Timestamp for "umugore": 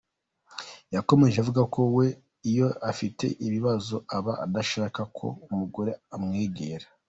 5.51-5.91